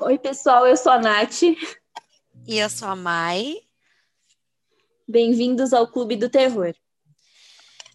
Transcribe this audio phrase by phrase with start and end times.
[0.00, 1.42] Oi, pessoal, eu sou a Nath.
[1.42, 3.56] E eu sou a Mai.
[5.06, 6.74] Bem-vindos ao Clube do Terror.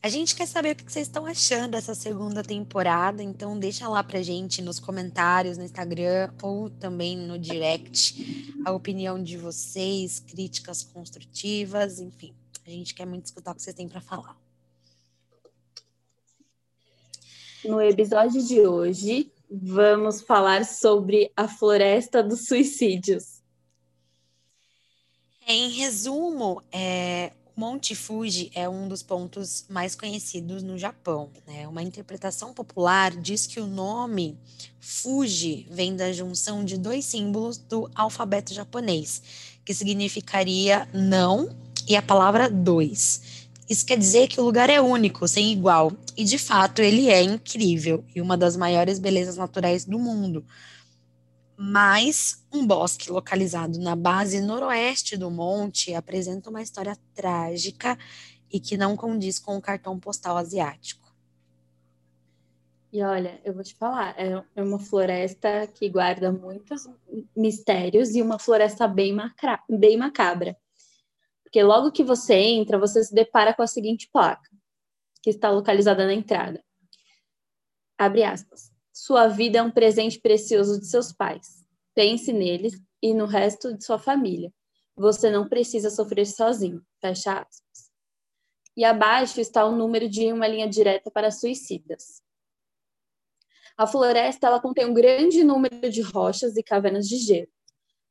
[0.01, 4.03] A gente quer saber o que vocês estão achando dessa segunda temporada, então deixa lá
[4.03, 10.83] pra gente nos comentários no Instagram ou também no direct a opinião de vocês, críticas
[10.83, 12.33] construtivas, enfim.
[12.65, 14.37] A gente quer muito escutar o que vocês têm para falar.
[17.65, 23.41] No episódio de hoje, vamos falar sobre a Floresta dos Suicídios.
[25.47, 31.29] Em resumo, é, Monte Fuji é um dos pontos mais conhecidos no Japão.
[31.47, 31.67] Né?
[31.67, 34.37] Uma interpretação popular diz que o nome
[34.79, 39.23] Fuji vem da junção de dois símbolos do alfabeto japonês,
[39.65, 41.49] que significaria não
[41.87, 43.47] e a palavra dois.
[43.67, 47.21] Isso quer dizer que o lugar é único, sem igual, e de fato ele é
[47.21, 50.43] incrível e uma das maiores belezas naturais do mundo
[51.57, 57.97] mas um bosque localizado na base noroeste do monte apresenta uma história trágica
[58.51, 61.07] e que não condiz com o cartão postal asiático.
[62.93, 66.87] E olha, eu vou te falar, é, é uma floresta que guarda muitos
[67.35, 70.55] mistérios e uma floresta bem, macra, bem macabra.
[71.43, 74.49] Porque logo que você entra, você se depara com a seguinte placa,
[75.21, 76.63] que está localizada na entrada.
[77.97, 78.71] Abre aspas.
[78.93, 81.65] Sua vida é um presente precioso de seus pais.
[81.93, 84.51] Pense neles e no resto de sua família.
[84.95, 86.81] Você não precisa sofrer sozinho.
[86.99, 87.91] Fecha aspas.
[88.75, 92.21] E abaixo está o número de uma linha direta para suicidas.
[93.77, 97.51] A floresta ela contém um grande número de rochas e cavernas de gelo,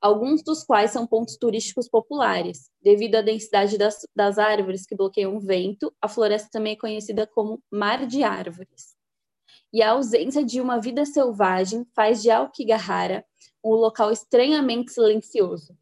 [0.01, 2.71] alguns dos quais são pontos turísticos populares.
[2.83, 7.27] Devido à densidade das, das árvores que bloqueiam o vento, a floresta também é conhecida
[7.27, 8.97] como Mar de Árvores
[9.73, 13.25] e a ausência de uma vida selvagem faz de Aokigahara
[13.63, 15.77] um local estranhamente silencioso.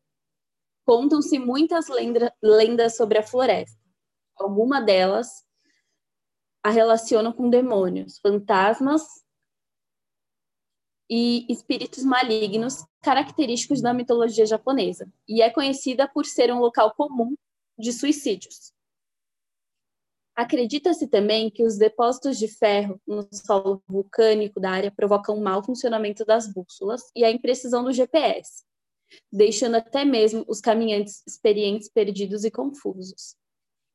[0.85, 3.79] Contam-se muitas lenda, lendas sobre a floresta.
[4.37, 5.45] Alguma delas
[6.63, 9.03] a relacionam com demônios, fantasmas
[11.09, 17.35] e espíritos malignos característicos da mitologia japonesa, e é conhecida por ser um local comum
[17.79, 18.73] de suicídios.
[20.37, 25.63] Acredita-se também que os depósitos de ferro no solo vulcânico da área provocam um mau
[25.63, 28.65] funcionamento das bússolas e a imprecisão do GPS,
[29.33, 33.37] deixando até mesmo os caminhantes experientes perdidos e confusos.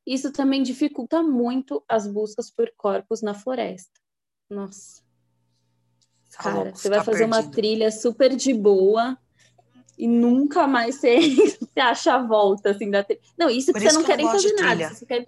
[0.08, 4.00] Isso também dificulta muito as buscas por corpos na floresta.
[4.50, 5.09] Nossa.
[6.38, 7.36] Cara, você vai fazer perdido.
[7.36, 9.18] uma trilha super de boa
[9.98, 11.20] e nunca mais você,
[11.60, 13.22] você acha a volta assim da trilha.
[13.38, 14.90] Não, isso você não quer nem fazer nada.
[14.90, 15.26] Você quer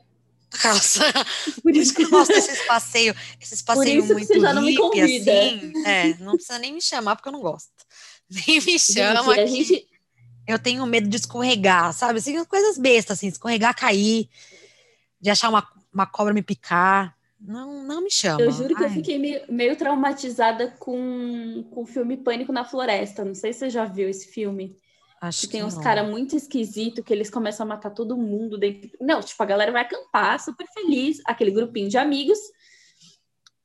[0.51, 1.01] Calça.
[1.63, 5.31] Por isso que eu gosto desses passeios, esses passeios muito você já não me convida.
[5.31, 5.85] assim.
[5.85, 7.69] É, não precisa nem me chamar porque eu não gosto.
[8.29, 9.35] Nem me chama.
[9.35, 9.88] Gente, gente...
[10.47, 12.19] Eu tenho medo de escorregar, sabe?
[12.19, 14.29] Assim, coisas bestas, assim, escorregar, cair,
[15.19, 17.13] de achar uma, uma cobra me picar.
[17.41, 18.41] Não, não me chama.
[18.41, 18.90] Eu juro que Ai.
[18.90, 23.25] eu fiquei meio, meio, traumatizada com, com o filme Pânico na Floresta.
[23.25, 24.78] Não sei se você já viu esse filme.
[25.19, 28.57] Acho que, que tem uns caras muito esquisitos que eles começam a matar todo mundo
[28.57, 28.91] dentro.
[29.00, 32.40] Não, tipo, a galera vai acampar super feliz, aquele grupinho de amigos.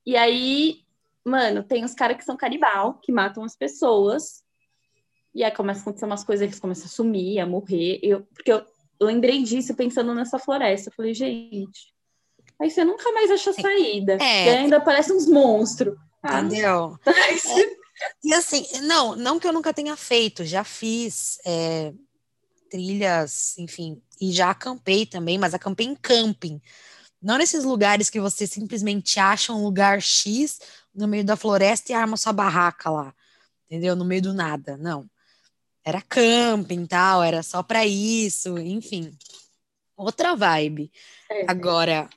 [0.05, 0.81] E aí,
[1.25, 4.43] mano, tem os caras que são canibal, que matam as pessoas.
[5.35, 8.01] E aí começa a acontecer umas coisas, eles começam a sumir, a morrer.
[8.03, 8.65] Eu, porque eu
[9.01, 10.89] lembrei disso pensando nessa floresta.
[10.89, 11.95] Eu falei, gente,
[12.61, 14.19] aí você nunca mais acha saída.
[14.21, 14.47] É.
[14.47, 15.97] E ainda parece uns monstros.
[16.25, 16.99] Entendeu?
[17.07, 17.87] Ah, é.
[18.23, 21.93] E assim, não, não que eu nunca tenha feito, já fiz é,
[22.71, 26.61] trilhas, enfim, e já acampei também, mas acampei em camping.
[27.23, 30.61] Não nesses lugares que você simplesmente acha um lugar X
[30.95, 33.15] no meio da floresta e arma sua barraca lá,
[33.65, 33.97] entendeu?
[33.97, 35.09] No meio do nada, não.
[35.85, 39.17] Era camping tal, era só para isso, enfim.
[39.97, 40.91] Outra vibe.
[41.31, 41.51] É.
[41.51, 42.11] Agora,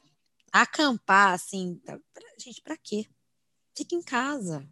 [0.52, 2.00] acampar, assim, tá,
[2.38, 3.06] gente, para quê?
[3.76, 4.68] Fica em casa,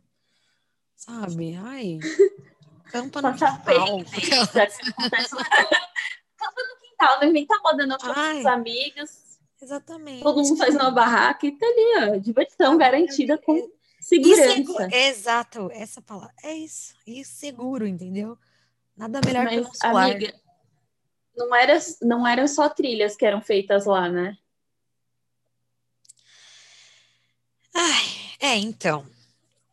[0.98, 1.56] Sabe?
[1.56, 2.00] Ai.
[2.92, 4.04] Campa no quintal.
[6.38, 9.40] Campa no quintal, não inventa moda não com os amigos.
[9.62, 10.24] Exatamente.
[10.24, 13.70] Todo mundo faz uma barraca e tá ali, ó, diversão garantida com
[14.00, 14.88] segurança.
[14.96, 16.34] Exato, essa palavra.
[16.44, 16.96] É isso.
[17.06, 18.38] E seguro, entendeu?
[18.96, 20.34] Nada melhor Mas, que o nosso amiga,
[21.36, 24.38] Não era, não eram só trilhas que eram feitas lá, né?
[27.76, 29.06] Ai, é, então.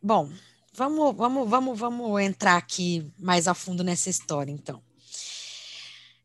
[0.03, 0.31] Bom,
[0.77, 4.83] Vamos, vamos, vamos, vamos entrar aqui mais a fundo nessa história, então.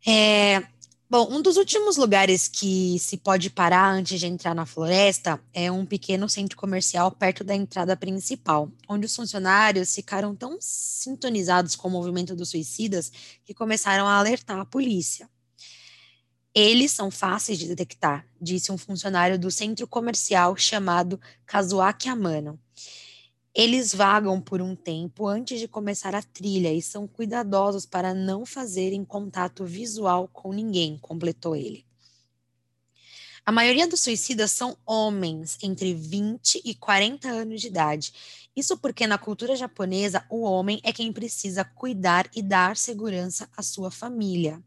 [0.06, 0.64] É,
[1.12, 5.72] Bom, um dos últimos lugares que se pode parar antes de entrar na floresta é
[5.72, 11.88] um pequeno centro comercial perto da entrada principal, onde os funcionários ficaram tão sintonizados com
[11.88, 13.12] o movimento dos suicidas
[13.44, 15.28] que começaram a alertar a polícia.
[16.54, 22.60] Eles são fáceis de detectar, disse um funcionário do centro comercial chamado Kazuaki Amano.
[23.54, 28.46] Eles vagam por um tempo antes de começar a trilha e são cuidadosos para não
[28.46, 31.86] fazerem contato visual com ninguém, completou ele.
[33.46, 38.14] A maioria dos suicidas são homens entre 20 e 40 anos de idade.
[38.56, 43.64] Isso porque na cultura japonesa o homem é quem precisa cuidar e dar segurança à
[43.64, 44.64] sua família.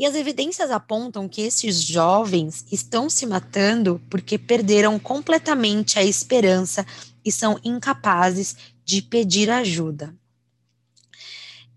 [0.00, 6.86] E as evidências apontam que esses jovens estão se matando porque perderam completamente a esperança
[7.22, 10.16] e são incapazes de pedir ajuda.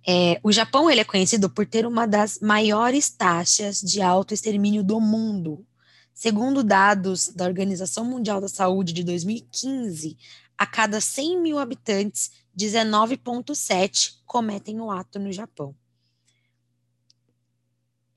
[0.08, 5.02] É, o Japão ele é conhecido por ter uma das maiores taxas de autoextermínio do
[5.02, 5.68] mundo.
[6.14, 10.18] Segundo dados da Organização Mundial da Saúde de 2015,
[10.58, 15.76] a cada 100 mil habitantes, 19,7 cometem o ato no Japão.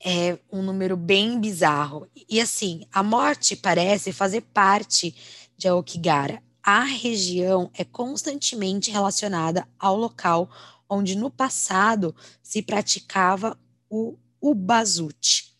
[0.03, 2.07] É um número bem bizarro.
[2.29, 5.15] E assim, a morte parece fazer parte
[5.57, 10.49] de Aokigara a região é constantemente relacionada ao local
[10.89, 12.13] onde no passado
[12.43, 13.57] se praticava
[13.89, 15.55] o ubazute,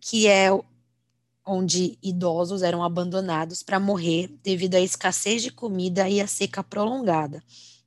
[0.00, 0.48] que é
[1.44, 7.42] onde idosos eram abandonados para morrer devido à escassez de comida e à seca prolongada.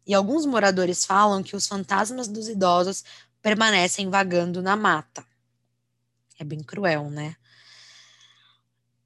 [0.06, 3.06] E alguns moradores falam que os fantasmas dos idosos
[3.42, 5.26] permanecem vagando na mata.
[6.40, 7.36] É bem cruel, né?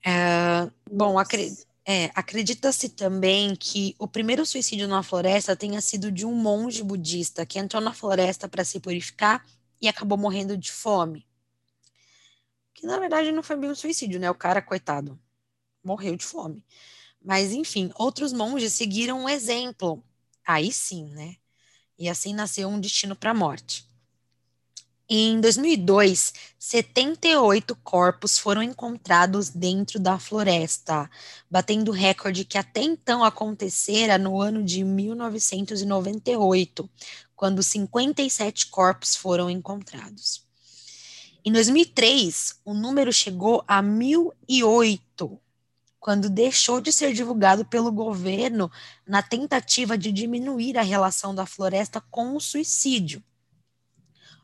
[0.05, 1.65] É, bom, acredito.
[1.85, 7.45] É, acredita-se também que o primeiro suicídio na floresta tenha sido de um monge budista
[7.45, 9.45] que entrou na floresta para se purificar
[9.81, 11.27] e acabou morrendo de fome.
[12.73, 14.29] Que na verdade não foi bem um suicídio, né?
[14.29, 15.19] O cara, coitado,
[15.83, 16.63] morreu de fome.
[17.23, 20.03] Mas enfim, outros monges seguiram um exemplo.
[20.45, 21.37] Aí sim, né?
[21.99, 23.87] E assim nasceu um destino para a morte.
[25.15, 31.07] Em 2002, 78 corpos foram encontrados dentro da floresta,
[31.47, 36.89] batendo o recorde que até então acontecera no ano de 1998,
[37.35, 40.47] quando 57 corpos foram encontrados.
[41.45, 45.39] Em 2003, o número chegou a 1008,
[45.99, 48.71] quando deixou de ser divulgado pelo governo
[49.05, 53.23] na tentativa de diminuir a relação da floresta com o suicídio.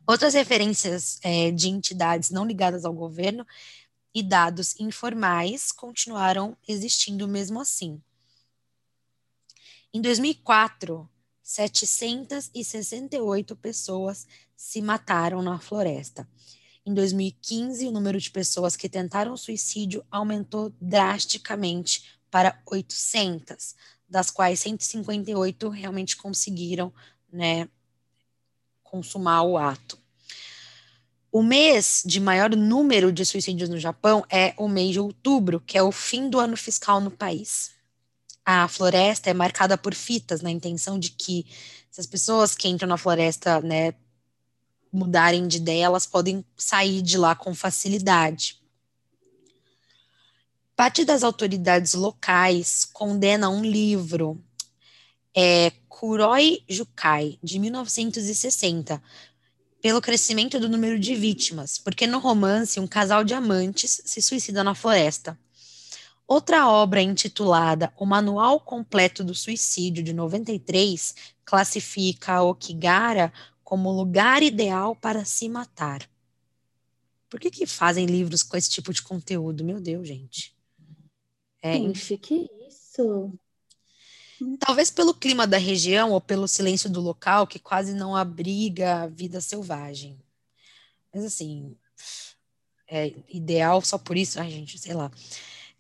[0.09, 3.45] Outras referências é, de entidades não ligadas ao governo
[4.11, 8.01] e dados informais continuaram existindo mesmo assim.
[9.93, 11.07] Em 2004,
[11.43, 14.25] 768 pessoas
[14.55, 16.27] se mataram na floresta.
[16.83, 23.75] Em 2015, o número de pessoas que tentaram suicídio aumentou drasticamente para 800,
[24.09, 26.91] das quais 158 realmente conseguiram,
[27.31, 27.69] né,
[28.89, 29.98] consumar o ato.
[31.31, 35.77] O mês de maior número de suicídios no Japão é o mês de outubro, que
[35.77, 37.71] é o fim do ano fiscal no país.
[38.43, 41.45] A floresta é marcada por fitas, na intenção de que
[41.91, 43.93] se as pessoas que entram na floresta, né,
[44.91, 48.59] mudarem de ideia, elas podem sair de lá com facilidade.
[50.75, 54.41] Parte das autoridades locais condena um livro,
[55.35, 58.99] é, Kuroi Jukai, de 1960,
[59.81, 64.63] pelo crescimento do número de vítimas, porque no romance um casal de amantes se suicida
[64.63, 65.39] na floresta.
[66.27, 73.33] Outra obra intitulada O Manual Completo do Suicídio, de 93, classifica Okigara
[73.63, 76.07] como lugar ideal para se matar.
[77.29, 79.63] Por que, que fazem livros com esse tipo de conteúdo?
[79.63, 80.55] Meu Deus, gente.
[81.61, 83.33] É, Gente, que isso?
[84.59, 89.07] Talvez pelo clima da região ou pelo silêncio do local, que quase não abriga a
[89.07, 90.19] vida selvagem.
[91.13, 91.75] Mas assim,
[92.87, 95.11] é ideal só por isso, ai gente, sei lá.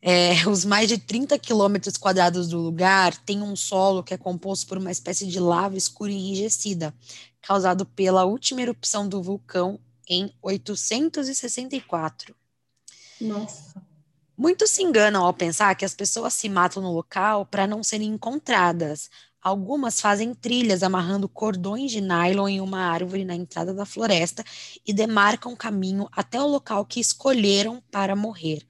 [0.01, 4.67] É, os mais de 30 quilômetros quadrados do lugar têm um solo que é composto
[4.67, 6.93] por uma espécie de lava escura enrijecida,
[7.41, 12.35] causado pela última erupção do vulcão em 864.
[13.21, 13.88] Nossa.
[14.39, 18.07] Muitos se enganam ao pensar que as pessoas se matam no local para não serem
[18.07, 19.09] encontradas.
[19.41, 24.41] Algumas fazem trilhas amarrando cordões de nylon em uma árvore na entrada da floresta
[24.87, 28.65] e demarcam caminho até o local que escolheram para morrer.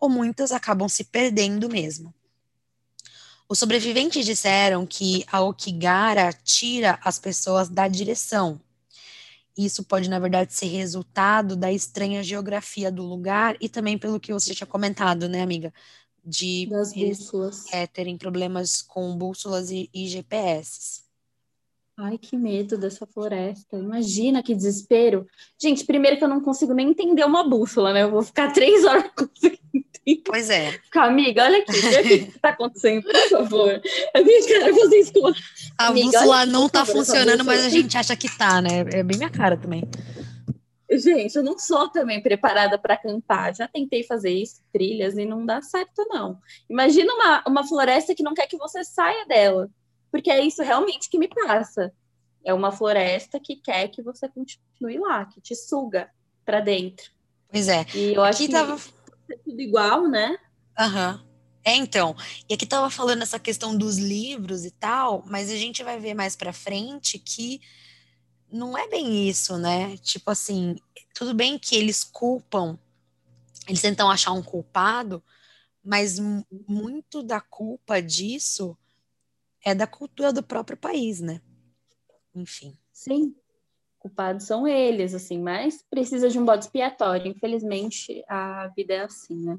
[0.00, 2.14] Ou muitas acabam se perdendo mesmo.
[3.46, 8.58] Os sobreviventes disseram que a Okigara tira as pessoas da direção.
[9.56, 14.32] Isso pode, na verdade, ser resultado da estranha geografia do lugar e também pelo que
[14.32, 15.72] você tinha comentado, né, amiga?
[16.24, 17.72] De das bússolas.
[17.72, 21.01] É, terem problemas com bússolas e, e GPS.
[21.98, 23.76] Ai, que medo dessa floresta.
[23.76, 25.26] Imagina que desespero.
[25.60, 28.02] Gente, primeiro que eu não consigo nem entender uma bússola, né?
[28.02, 29.62] Eu vou ficar três horas conseguindo.
[30.24, 30.72] Pois é.
[30.72, 33.80] Ficar, amiga, olha aqui, o que está acontecendo, por favor.
[34.14, 35.32] A minha cara fazer isso com
[35.78, 38.80] A amiga, bússola não está funcionando, mas a gente acha que tá, né?
[38.92, 39.84] É bem minha cara também.
[40.90, 43.54] Gente, eu não sou também preparada para acampar.
[43.54, 46.38] Já tentei fazer isso, trilhas, e não dá certo, não.
[46.68, 49.70] Imagina uma, uma floresta que não quer que você saia dela
[50.12, 51.90] porque é isso realmente que me passa.
[52.44, 56.10] É uma floresta que quer que você continue lá, que te suga
[56.44, 57.10] para dentro.
[57.48, 57.86] Pois é.
[57.94, 58.76] E eu acho que tava...
[59.30, 60.36] é tudo igual, né?
[60.78, 61.14] Aham.
[61.14, 61.32] Uhum.
[61.64, 62.14] É, então.
[62.48, 66.12] E aqui tava falando essa questão dos livros e tal, mas a gente vai ver
[66.12, 67.60] mais para frente que
[68.50, 69.96] não é bem isso, né?
[69.98, 70.76] Tipo assim,
[71.14, 72.76] tudo bem que eles culpam,
[73.68, 75.22] eles tentam achar um culpado,
[75.84, 76.18] mas
[76.68, 78.76] muito da culpa disso
[79.64, 81.40] é da cultura do próprio país, né?
[82.34, 82.76] Enfim.
[82.92, 83.34] Sim,
[83.98, 87.30] culpados são eles, assim, mas precisa de um bode expiatório.
[87.30, 89.58] Infelizmente, a vida é assim, né?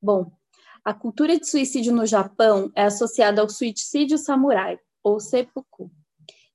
[0.00, 0.30] Bom,
[0.84, 5.90] a cultura de suicídio no Japão é associada ao suicídio samurai, ou seppuku,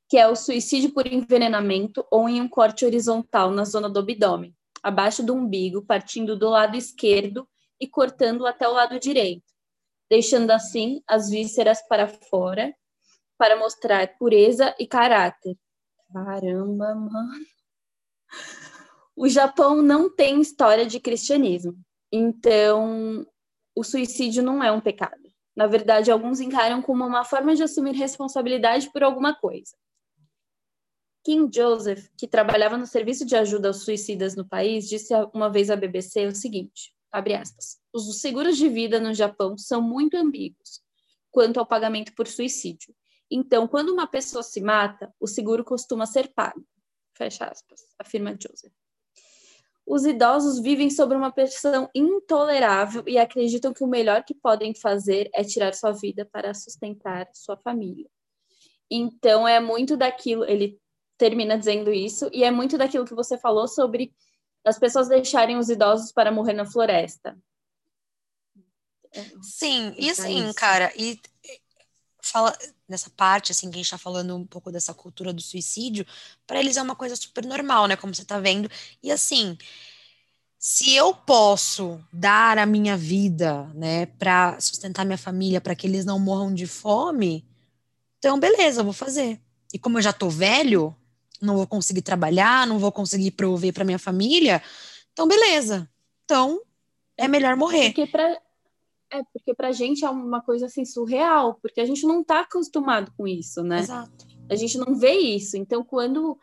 [0.10, 4.56] que é o suicídio por envenenamento ou em um corte horizontal na zona do abdômen,
[4.82, 7.48] abaixo do umbigo, partindo do lado esquerdo
[7.80, 9.55] e cortando até o lado direito
[10.10, 12.74] deixando assim as vísceras para fora
[13.38, 15.58] para mostrar pureza e caráter.
[16.14, 17.46] Caramba, mano.
[19.16, 21.76] O Japão não tem história de cristianismo,
[22.12, 23.26] então
[23.76, 25.22] o suicídio não é um pecado.
[25.56, 29.76] Na verdade, alguns encaram como uma forma de assumir responsabilidade por alguma coisa.
[31.24, 35.70] King Joseph, que trabalhava no serviço de ajuda aos suicidas no país, disse uma vez
[35.72, 36.94] à BBC o seguinte:
[37.94, 40.82] os seguros de vida no Japão são muito ambíguos
[41.32, 42.96] quanto ao pagamento por suicídio.
[43.30, 46.66] Então, quando uma pessoa se mata, o seguro costuma ser pago.
[47.14, 48.72] Fecha aspas, afirma Joseph.
[49.86, 55.30] Os idosos vivem sob uma pressão intolerável e acreditam que o melhor que podem fazer
[55.34, 58.10] é tirar sua vida para sustentar sua família.
[58.90, 60.80] Então, é muito daquilo, ele
[61.18, 64.14] termina dizendo isso, e é muito daquilo que você falou sobre
[64.66, 67.38] as pessoas deixarem os idosos para morrer na floresta.
[69.42, 71.20] Sim, e assim, cara, e
[72.22, 72.58] fala
[72.88, 76.06] nessa parte, assim, que a gente tá falando um pouco dessa cultura do suicídio,
[76.46, 77.96] para eles é uma coisa super normal, né?
[77.96, 78.70] Como você tá vendo.
[79.02, 79.58] E assim,
[80.58, 86.04] se eu posso dar a minha vida, né, para sustentar minha família, para que eles
[86.04, 87.48] não morram de fome,
[88.18, 89.40] então beleza, eu vou fazer.
[89.72, 90.96] E como eu já tô velho,
[91.42, 94.62] não vou conseguir trabalhar, não vou conseguir prover para minha família,
[95.12, 95.90] então beleza.
[96.24, 96.62] Então
[97.18, 97.94] é melhor morrer.
[97.94, 98.40] Porque pra,
[99.12, 103.12] é porque pra gente é uma coisa assim surreal, porque a gente não tá acostumado
[103.18, 103.80] com isso, né?
[103.80, 104.28] Exato.
[104.50, 105.58] A gente não vê isso.
[105.58, 106.38] Então quando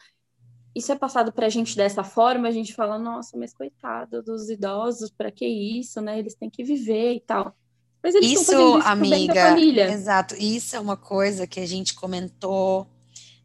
[0.74, 5.10] isso é passado pra gente dessa forma, a gente fala, nossa, mas coitado dos idosos,
[5.10, 6.18] para que isso, né?
[6.18, 7.54] Eles têm que viver e tal.
[8.02, 9.58] Mas eles isso, isso amiga,
[9.92, 10.34] exato.
[10.34, 12.88] Isso é uma coisa que a gente comentou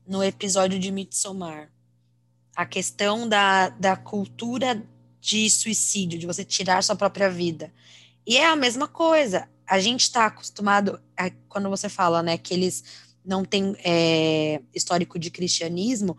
[0.07, 1.69] no episódio de Midsommar.
[2.55, 4.81] A questão da, da cultura
[5.19, 7.71] de suicídio, de você tirar sua própria vida.
[8.25, 9.49] E é a mesma coisa.
[9.67, 12.83] A gente está acostumado, a, quando você fala, né, que eles
[13.23, 16.17] não têm é, histórico de cristianismo,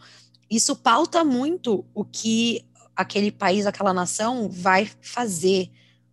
[0.50, 2.64] isso pauta muito o que
[2.95, 5.71] aquele país, aquela nação vai fazer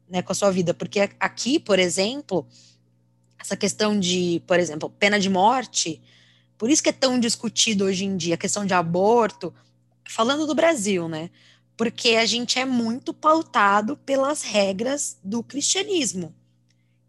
[0.09, 0.73] né, com a sua vida.
[0.73, 2.47] Porque aqui, por exemplo,
[3.37, 6.01] essa questão de, por exemplo, pena de morte,
[6.57, 9.53] por isso que é tão discutido hoje em dia a questão de aborto,
[10.07, 11.29] falando do Brasil, né?
[11.75, 16.33] Porque a gente é muito pautado pelas regras do cristianismo.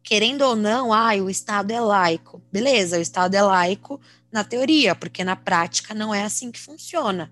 [0.02, 2.42] Querendo ou não, ah, o Estado é laico.
[2.52, 4.00] Beleza, o Estado é laico
[4.30, 7.30] na teoria, porque na prática não é assim que funciona.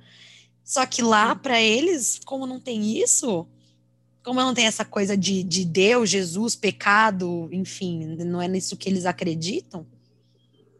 [0.64, 3.46] Só que lá, para eles, como não tem isso,
[4.22, 8.88] como não tem essa coisa de, de Deus, Jesus, pecado, enfim, não é nisso que
[8.88, 9.86] eles acreditam,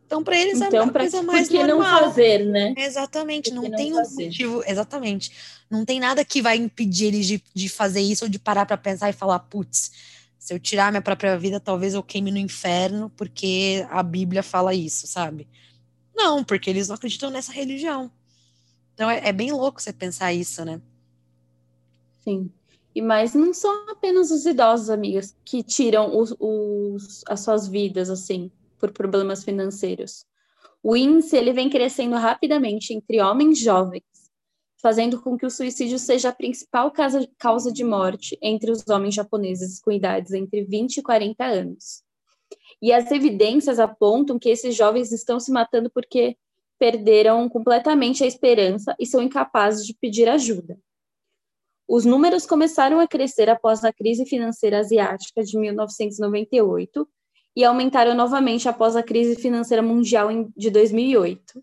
[0.07, 1.93] então, para eles é então, é a coisa mais por que normal.
[1.93, 2.75] não fazer, né?
[2.77, 5.33] Exatamente, não, não, tem um motivo, exatamente.
[5.71, 8.77] Não tem nada que vai impedir eles de, de fazer isso ou de parar para
[8.77, 9.91] pensar e falar, putz,
[10.39, 14.75] se eu tirar minha própria vida, talvez eu queime no inferno, porque a Bíblia fala
[14.75, 15.49] isso, sabe?
[16.15, 18.11] Não, porque eles não acreditam nessa religião.
[18.93, 20.81] Então é, é bem louco você pensar isso, né?
[22.23, 22.51] Sim.
[22.95, 28.11] E mas não são apenas os idosos, amigas, que tiram os, os, as suas vidas,
[28.11, 30.27] assim por problemas financeiros.
[30.83, 34.03] O índice ele vem crescendo rapidamente entre homens jovens.
[34.83, 39.15] fazendo com que o suicídio seja a principal causa, causa de morte entre os homens
[39.15, 42.03] japoneses com idades entre 20 e 40 anos.
[42.83, 46.37] E as evidências apontam que esses jovens estão se matando porque
[46.79, 50.79] perderam completamente a esperança e são incapazes de pedir ajuda.
[51.89, 57.09] Os números começaram a crescer após a crise financeira asiática de 1998
[57.57, 61.63] e aumentaram novamente após a crise financeira mundial de 2008.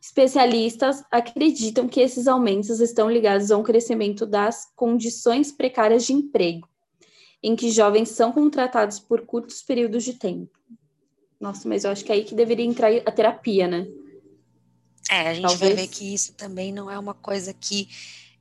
[0.00, 6.68] Especialistas acreditam que esses aumentos estão ligados a um crescimento das condições precárias de emprego,
[7.42, 10.58] em que jovens são contratados por curtos períodos de tempo.
[11.40, 13.86] Nossa, mas eu acho que é aí que deveria entrar a terapia, né?
[15.10, 15.60] É, a gente Talvez...
[15.60, 17.88] vai ver que isso também não é uma coisa que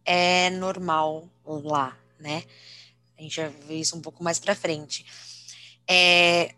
[0.06, 2.44] é normal lá, né?
[3.18, 5.06] A gente vai ver isso um pouco mais para frente.
[5.88, 6.56] É,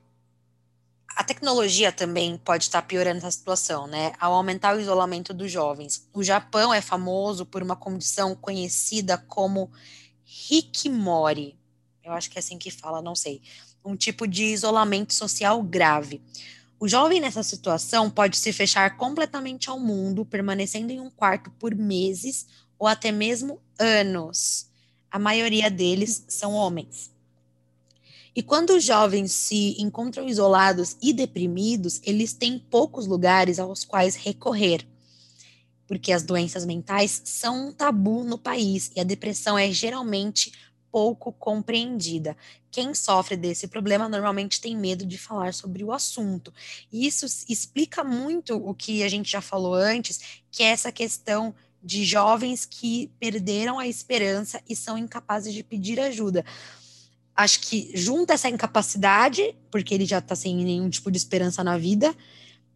[1.15, 4.13] a tecnologia também pode estar piorando essa situação, né?
[4.19, 6.07] Ao aumentar o isolamento dos jovens.
[6.13, 9.71] O Japão é famoso por uma condição conhecida como
[10.25, 11.57] hikimori.
[12.03, 13.41] Eu acho que é assim que fala, não sei.
[13.85, 16.21] Um tipo de isolamento social grave.
[16.79, 21.73] O jovem nessa situação pode se fechar completamente ao mundo, permanecendo em um quarto por
[21.73, 24.67] meses ou até mesmo anos.
[25.09, 27.12] A maioria deles são homens.
[28.35, 34.15] E quando os jovens se encontram isolados e deprimidos, eles têm poucos lugares aos quais
[34.15, 34.87] recorrer,
[35.87, 40.51] porque as doenças mentais são um tabu no país e a depressão é geralmente
[40.91, 42.35] pouco compreendida.
[42.71, 46.53] Quem sofre desse problema normalmente tem medo de falar sobre o assunto.
[46.91, 51.53] E isso explica muito o que a gente já falou antes, que é essa questão
[51.83, 56.45] de jovens que perderam a esperança e são incapazes de pedir ajuda
[57.35, 61.77] acho que junta essa incapacidade, porque ele já tá sem nenhum tipo de esperança na
[61.77, 62.15] vida,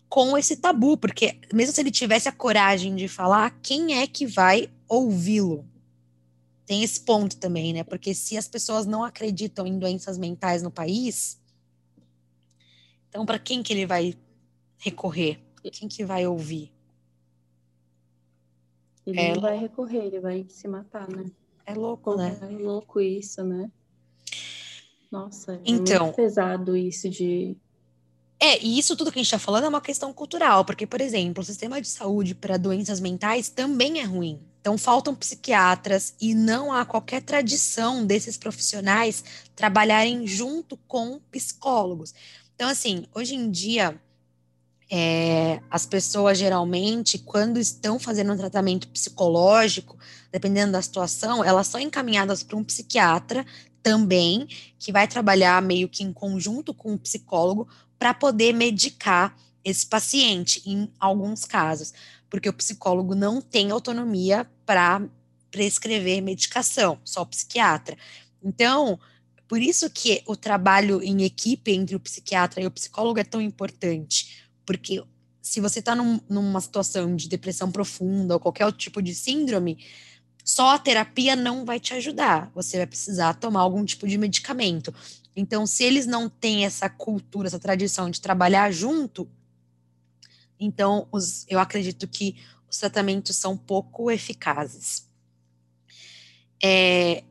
[0.09, 4.25] com esse tabu, porque mesmo se ele tivesse a coragem de falar, quem é que
[4.25, 5.65] vai ouvi-lo?
[6.65, 7.83] Tem esse ponto também, né?
[7.83, 11.39] Porque se as pessoas não acreditam em doenças mentais no país,
[13.09, 14.15] então para quem que ele vai
[14.77, 15.39] recorrer?
[15.71, 16.71] Quem que vai ouvir?
[19.05, 21.25] Ele é, não vai recorrer, ele vai se matar, né?
[21.65, 22.37] É louco, né?
[22.41, 23.69] É louco isso, né?
[25.11, 27.55] Nossa, é então, muito pesado isso de.
[28.39, 31.01] É, e isso tudo que a gente está falando é uma questão cultural, porque, por
[31.01, 34.39] exemplo, o sistema de saúde para doenças mentais também é ruim.
[34.61, 39.23] Então, faltam psiquiatras e não há qualquer tradição desses profissionais
[39.55, 42.13] trabalharem junto com psicólogos.
[42.53, 43.99] Então, assim, hoje em dia,
[44.89, 49.97] é, as pessoas geralmente, quando estão fazendo um tratamento psicológico,
[50.31, 53.45] dependendo da situação, elas são encaminhadas para um psiquiatra
[53.87, 54.45] também,
[54.77, 60.61] que vai trabalhar meio que em conjunto com o psicólogo para poder medicar esse paciente,
[60.65, 61.93] em alguns casos,
[62.29, 65.01] porque o psicólogo não tem autonomia para
[65.49, 67.97] prescrever medicação, só o psiquiatra.
[68.43, 68.99] Então,
[69.47, 73.39] por isso que o trabalho em equipe entre o psiquiatra e o psicólogo é tão
[73.39, 75.01] importante, porque
[75.41, 79.77] se você está num, numa situação de depressão profunda ou qualquer outro tipo de síndrome,
[80.47, 82.49] só a terapia não vai te ajudar.
[82.55, 84.95] Você vai precisar tomar algum tipo de medicamento.
[85.35, 89.29] Então, se eles não têm essa cultura, essa tradição de trabalhar junto,
[90.57, 92.37] então os, eu acredito que
[92.69, 95.05] os tratamentos são pouco eficazes.
[96.63, 97.25] É,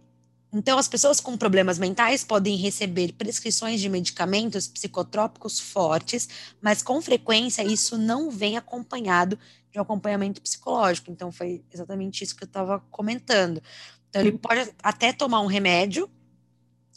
[0.56, 6.26] então, as pessoas com problemas mentais podem receber prescrições de medicamentos psicotrópicos fortes,
[6.62, 9.38] mas com frequência isso não vem acompanhado
[9.70, 11.10] de um acompanhamento psicológico.
[11.10, 13.62] Então, foi exatamente isso que eu estava comentando.
[14.08, 16.08] Então, ele pode até tomar um remédio,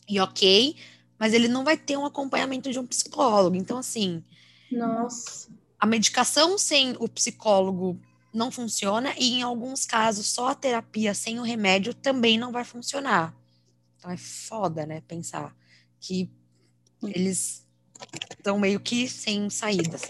[0.08, 0.78] e ok,
[1.20, 3.58] mas ele não vai ter um acompanhamento de um psicólogo.
[3.58, 4.24] Então, assim.
[4.72, 5.50] Nossa.
[5.78, 8.00] A medicação sem o psicólogo
[8.34, 12.64] não funciona, e em alguns casos, só a terapia sem o remédio também não vai
[12.64, 13.38] funcionar.
[14.00, 15.04] Então, é foda, né?
[15.06, 15.54] Pensar
[16.00, 16.32] que
[17.04, 17.68] eles
[18.32, 20.04] estão meio que sem saídas.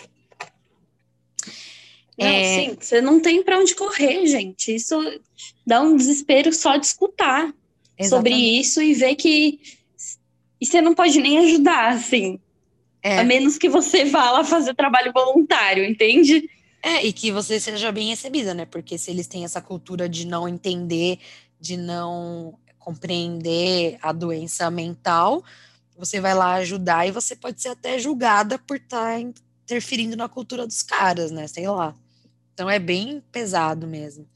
[2.18, 2.56] Não, é...
[2.56, 4.76] Sim, você não tem para onde correr, gente.
[4.76, 4.96] Isso
[5.66, 7.54] dá um desespero só de escutar
[7.98, 8.10] Exatamente.
[8.10, 9.60] sobre isso e ver que
[10.62, 12.40] e você não pode nem ajudar, assim.
[13.02, 13.20] É.
[13.20, 16.50] A menos que você vá lá fazer trabalho voluntário, entende?
[16.84, 18.66] É, e que você seja bem recebida, né?
[18.66, 21.20] Porque se eles têm essa cultura de não entender,
[21.60, 25.44] de não compreender a doença mental,
[25.98, 30.30] você vai lá ajudar e você pode ser até julgada por estar tá interferindo na
[30.30, 31.46] cultura dos caras, né?
[31.48, 31.94] Sei lá.
[32.54, 34.28] Então é bem pesado mesmo.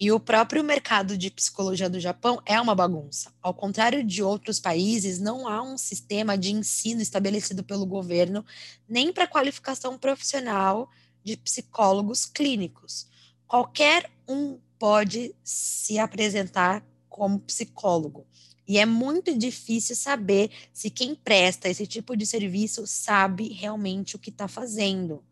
[0.00, 3.32] E o próprio mercado de psicologia do Japão é uma bagunça.
[3.42, 8.44] Ao contrário de outros países, não há um sistema de ensino estabelecido pelo governo,
[8.88, 10.88] nem para qualificação profissional
[11.24, 13.08] de psicólogos clínicos.
[13.46, 16.84] Qualquer um pode se apresentar
[17.18, 18.24] como psicólogo.
[18.66, 24.18] E é muito difícil saber se quem presta esse tipo de serviço sabe realmente o
[24.18, 25.24] que está fazendo.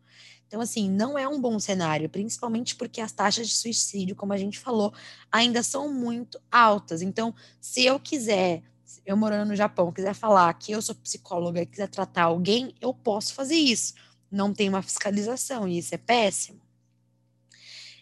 [0.47, 4.37] Então, assim, não é um bom cenário, principalmente porque as taxas de suicídio, como a
[4.37, 4.93] gente falou,
[5.31, 7.01] ainda são muito altas.
[7.01, 8.63] Então, se eu quiser,
[9.05, 12.93] eu morando no Japão, quiser falar que eu sou psicóloga e quiser tratar alguém, eu
[12.93, 13.93] posso fazer isso.
[14.31, 16.59] Não tem uma fiscalização, e isso é péssimo.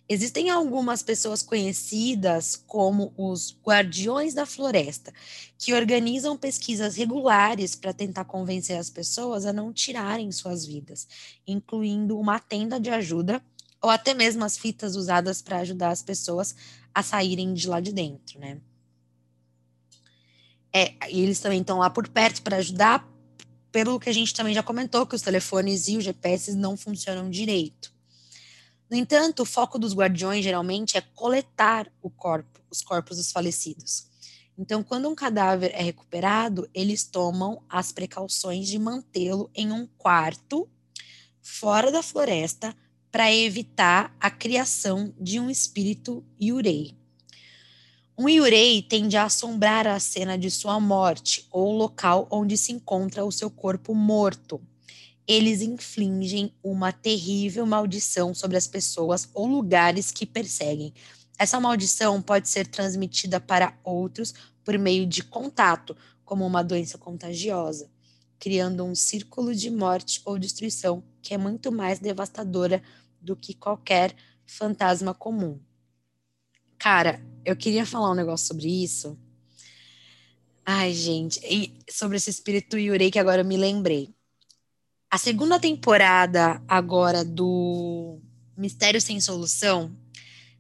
[0.08, 5.12] Existem algumas pessoas conhecidas como os Guardiões da Floresta,
[5.58, 11.08] que organizam pesquisas regulares para tentar convencer as pessoas a não tirarem suas vidas,
[11.48, 13.42] incluindo uma tenda de ajuda
[13.82, 16.56] ou até mesmo as fitas usadas para ajudar as pessoas
[16.94, 18.60] a saírem de lá de dentro, né?
[20.72, 23.08] É, e eles também estão lá por perto para ajudar,
[23.72, 27.30] pelo que a gente também já comentou, que os telefones e os GPS não funcionam
[27.30, 27.95] direito.
[28.90, 34.08] No entanto, o foco dos guardiões geralmente é coletar o corpo, os corpos dos falecidos.
[34.58, 40.70] Então, quando um cadáver é recuperado, eles tomam as precauções de mantê-lo em um quarto
[41.42, 42.76] fora da floresta
[43.12, 46.96] para evitar a criação de um espírito yurei.
[48.18, 52.72] Um yurei tende a assombrar a cena de sua morte ou o local onde se
[52.72, 54.62] encontra o seu corpo morto
[55.28, 60.94] eles infligem uma terrível maldição sobre as pessoas ou lugares que perseguem.
[61.38, 64.34] Essa maldição pode ser transmitida para outros
[64.64, 67.90] por meio de contato, como uma doença contagiosa,
[68.40, 72.82] criando um círculo de morte ou destruição que é muito mais devastadora
[73.20, 75.60] do que qualquer fantasma comum.
[76.78, 79.18] Cara, eu queria falar um negócio sobre isso.
[80.64, 81.40] Ai, gente,
[81.90, 84.15] sobre esse espírito Yurei que agora eu me lembrei.
[85.16, 88.20] A segunda temporada agora do
[88.58, 89.96] Mistério Sem Solução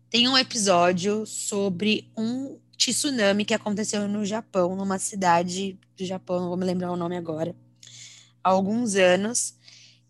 [0.09, 6.47] tem um episódio sobre um tsunami que aconteceu no Japão, numa cidade do Japão, não
[6.47, 7.53] vou me lembrar o nome agora,
[8.41, 9.55] há alguns anos,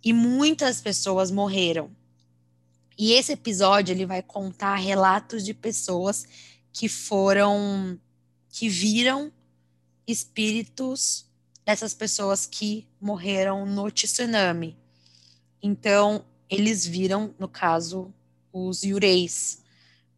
[0.04, 1.90] e muitas pessoas morreram.
[2.96, 6.24] E esse episódio ele vai contar relatos de pessoas
[6.72, 8.00] que foram
[8.48, 9.32] que viram
[10.08, 11.26] espíritos
[11.66, 14.78] dessas pessoas que morreram no tsunami.
[15.62, 18.14] Então, eles viram, no caso,
[18.54, 19.64] os yureis,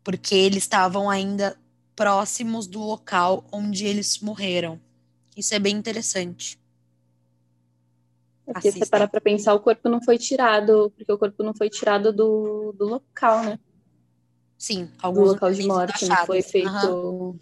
[0.03, 1.57] porque eles estavam ainda
[1.95, 4.79] próximos do local onde eles morreram.
[5.35, 6.59] Isso é bem interessante.
[8.45, 11.53] É porque você para para pensar, o corpo não foi tirado, porque o corpo não
[11.53, 13.59] foi tirado do, do local, né?
[14.57, 16.87] Sim, alguns do local de morte, não foi feito.
[16.87, 17.39] Uhum.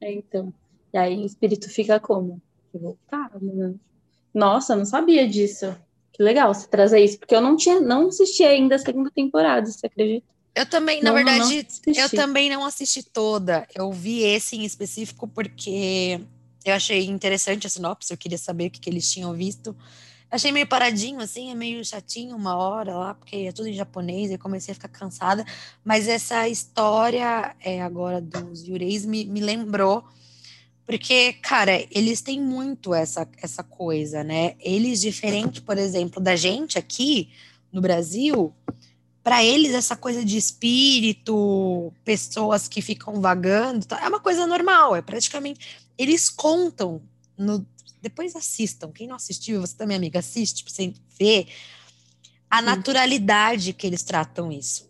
[0.00, 0.52] É, então.
[0.92, 2.40] E aí o espírito fica como?
[2.78, 3.74] Voltado, né?
[4.32, 5.76] Nossa, não sabia disso.
[6.12, 9.66] Que legal você trazer isso, porque eu não tinha, não assisti ainda a segunda temporada,
[9.66, 10.26] você acredita?
[10.54, 13.66] Eu também, na verdade, não, não eu também não assisti toda.
[13.74, 16.20] Eu vi esse em específico porque
[16.64, 19.76] eu achei interessante a sinopse, eu queria saber o que, que eles tinham visto.
[20.30, 24.30] Achei meio paradinho, assim, é meio chatinho uma hora lá, porque é tudo em japonês,
[24.30, 25.44] e comecei a ficar cansada.
[25.84, 30.04] Mas essa história é, agora dos Yureis me, me lembrou
[30.86, 34.54] porque, cara, eles têm muito essa, essa coisa, né?
[34.60, 37.30] Eles, diferente, por exemplo, da gente aqui
[37.72, 38.54] no Brasil,
[39.22, 44.94] para eles essa coisa de espírito, pessoas que ficam vagando, tá, é uma coisa normal,
[44.94, 45.78] é praticamente.
[45.96, 47.00] Eles contam
[47.36, 47.66] no.
[48.02, 48.92] Depois assistam.
[48.92, 51.46] Quem não assistiu, você também, amiga, assiste pra você ver
[52.50, 54.86] a naturalidade que eles tratam isso.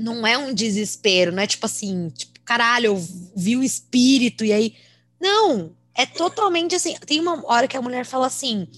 [0.00, 4.52] Não é um desespero, não é tipo assim, tipo, caralho, eu vi o espírito e
[4.52, 4.74] aí
[5.24, 6.94] não, é totalmente assim.
[7.06, 8.68] Tem uma hora que a mulher fala assim: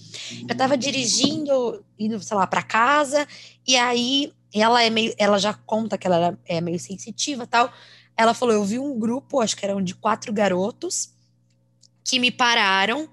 [0.47, 3.27] eu tava dirigindo, indo, sei lá, para casa,
[3.67, 7.71] e aí ela é meio, ela já conta que ela é meio sensitiva tal.
[8.15, 11.11] Ela falou: eu vi um grupo, acho que eram de quatro garotos,
[12.03, 13.09] que me pararam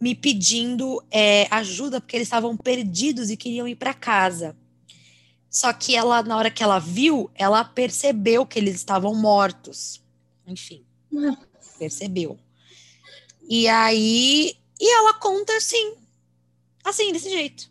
[0.00, 4.56] me pedindo é, ajuda porque eles estavam perdidos e queriam ir para casa.
[5.50, 10.00] Só que ela, na hora que ela viu, ela percebeu que eles estavam mortos.
[10.46, 10.84] Enfim,
[11.78, 12.38] percebeu.
[13.48, 15.94] E aí, e ela conta assim,
[16.84, 17.70] assim, desse jeito.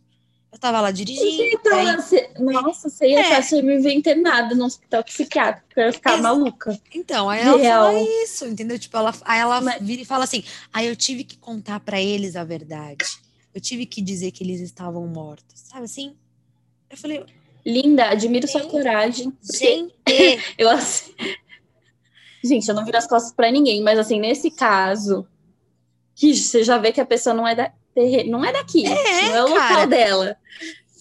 [0.51, 1.43] Eu tava lá dirigindo.
[1.43, 1.95] Então, aí...
[1.95, 3.39] você, nossa, você ia é.
[3.39, 6.79] estar me internada no hospital psiquiátrico, eu ia ficar Ex maluca.
[6.95, 7.85] Então, aí ela Real.
[7.85, 8.79] fala isso, entendeu?
[8.79, 9.81] Tipo, ela, aí ela Mas...
[9.81, 13.05] vira e fala assim: aí eu tive que contar para eles a verdade.
[13.53, 16.15] Eu tive que dizer que eles estavam mortos, sabe assim?
[16.89, 17.23] Eu falei.
[17.65, 19.31] Linda, admiro sua coragem.
[19.43, 19.93] Gente,
[20.57, 21.13] eu assim.
[22.43, 25.27] Gente, eu não viro as costas para ninguém, mas assim, nesse caso,
[26.17, 27.71] que você já vê que a pessoa não é da
[28.27, 30.37] não é daqui, é, não é o cara, local dela.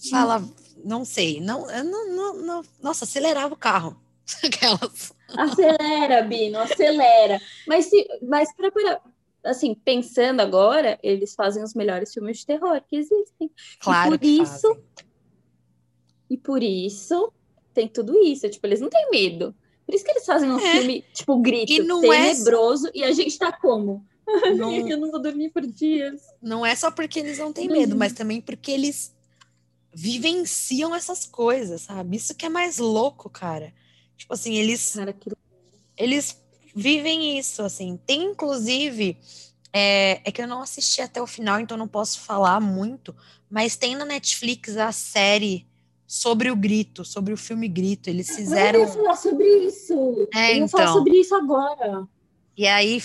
[0.09, 0.43] Fala,
[0.83, 3.99] não sei, não, não, não, não, nossa, acelerava o carro.
[4.43, 5.13] Aquelas.
[5.29, 7.39] acelera, Bino, acelera.
[7.67, 8.99] Mas, se, mas pra, pra,
[9.43, 13.51] assim, pensando agora, eles fazem os melhores filmes de terror que existem.
[13.79, 14.83] Claro e por isso, fazem.
[16.31, 17.33] E por isso
[17.75, 18.49] tem tudo isso.
[18.49, 19.55] Tipo, eles não têm medo.
[19.85, 20.71] Por isso que eles fazem um é.
[20.71, 22.91] filme, tipo, grito, e é tenebroso, é...
[22.95, 24.03] e a gente tá como?
[24.55, 24.71] Não...
[24.87, 26.21] eu não vou dormir por dias.
[26.41, 29.15] Não é só porque eles não têm medo, mas também porque eles
[29.93, 32.17] vivenciam essas coisas, sabe?
[32.17, 33.73] Isso que é mais louco, cara.
[34.15, 34.93] Tipo assim, eles.
[34.95, 35.31] Cara, que...
[35.95, 36.37] Eles
[36.75, 37.99] vivem isso, assim.
[38.05, 39.17] Tem, inclusive.
[39.73, 43.15] É, é que eu não assisti até o final, então não posso falar muito.
[43.49, 45.67] Mas tem na Netflix a série
[46.05, 48.09] sobre o grito, sobre o filme Grito.
[48.09, 48.79] Eles fizeram.
[48.79, 50.27] Eu ia falar sobre isso.
[50.33, 50.67] É, eu então.
[50.69, 52.07] falar sobre isso agora.
[52.57, 52.99] E aí,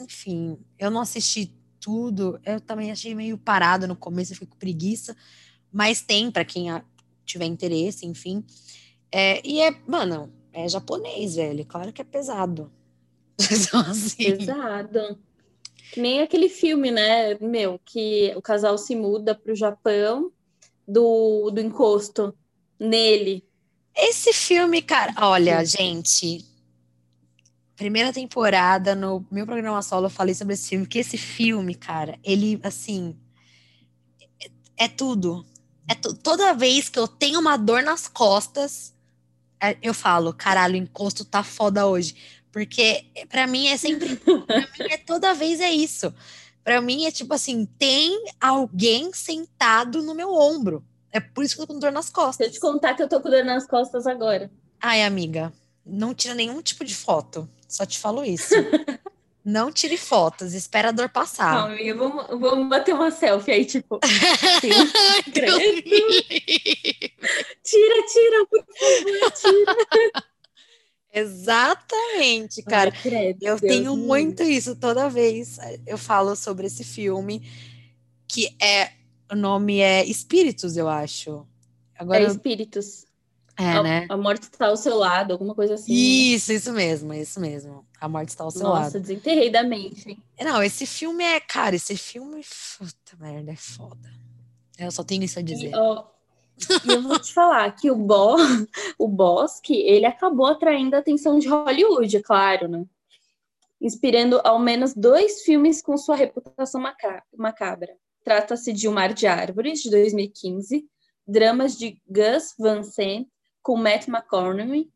[0.00, 2.40] enfim, eu não assisti tudo.
[2.44, 5.16] Eu também achei meio parado no começo, eu fiquei com preguiça.
[5.72, 6.68] Mas tem para quem
[7.24, 8.44] tiver interesse, enfim.
[9.10, 11.66] É, e é, mano, é japonês, velho.
[11.66, 12.70] Claro que é pesado.
[13.50, 14.36] então, assim...
[14.36, 15.18] Pesado.
[15.96, 20.32] Nem aquele filme, né, meu, que o casal se muda para o Japão
[20.86, 22.34] do, do encosto
[22.78, 23.44] nele.
[23.94, 26.44] Esse filme, cara, olha, gente,
[27.76, 32.18] primeira temporada, no meu programa solo, eu falei sobre esse filme, que esse filme, cara,
[32.22, 33.16] ele, assim,
[34.40, 35.44] é, é tudo.
[35.88, 38.94] É toda vez que eu tenho uma dor nas costas,
[39.60, 42.14] é, eu falo, caralho, o encosto tá foda hoje.
[42.52, 44.16] Porque para mim é sempre.
[44.16, 46.14] pra mim é toda vez é isso.
[46.62, 50.84] Para mim é tipo assim, tem alguém sentado no meu ombro.
[51.10, 52.38] É por isso que eu tô com dor nas costas.
[52.38, 54.50] Deixa eu te contar que eu tô com dor nas costas agora.
[54.80, 55.52] Ai, amiga,
[55.84, 57.48] não tira nenhum tipo de foto.
[57.68, 58.54] Só te falo isso.
[59.44, 61.54] não tire fotos, espera a dor passar.
[61.54, 63.98] Não, amiga, vamos, vamos bater uma selfie aí, tipo.
[64.02, 65.52] tira,
[67.62, 69.76] tira, por favor, tira.
[71.12, 72.90] Exatamente, cara.
[72.92, 74.06] Ai, credo, eu Deus tenho Deus.
[74.06, 75.58] muito isso toda vez.
[75.86, 77.42] Eu falo sobre esse filme
[78.26, 78.90] que é
[79.30, 81.46] o nome é Espíritos, eu acho.
[81.96, 83.06] Agora, é Espíritos.
[83.56, 84.06] É, a, né?
[84.08, 85.92] A morte está ao seu lado, alguma coisa assim.
[85.92, 86.56] Isso, né?
[86.56, 87.86] isso mesmo, isso mesmo.
[88.00, 88.84] A morte está ao seu Nossa, lado.
[88.84, 90.18] Nossa, desenterrei da mente.
[90.40, 92.44] Não, esse filme é, cara, esse filme,
[92.78, 94.10] puta merda, é foda.
[94.76, 95.70] Eu só tenho isso a dizer.
[95.70, 96.04] E, ó,
[96.84, 98.36] e eu vou te falar que o, Bo,
[98.98, 102.84] o Bosque, ele acabou atraindo a atenção de Hollywood, é claro, né?
[103.80, 106.82] Inspirando ao menos dois filmes com sua reputação
[107.36, 107.96] macabra.
[108.24, 110.84] Trata-se de O Mar de Árvores, de 2015,
[111.26, 113.28] dramas de Gus Van Sant
[113.64, 114.92] com Matt McConaughey,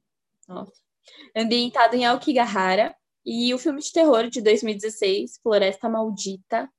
[1.35, 6.71] ambientado em Aokigahara, e o filme de terror de 2016, Floresta Maldita,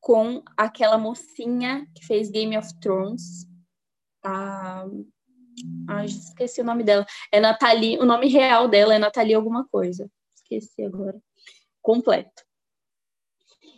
[0.00, 3.46] com aquela mocinha que fez Game of Thrones.
[4.24, 4.84] A...
[5.88, 7.06] Ah, esqueci o nome dela.
[7.32, 10.10] É Nathalie, o nome real dela é Nathalie alguma coisa.
[10.34, 11.18] Esqueci agora.
[11.80, 12.44] Completo.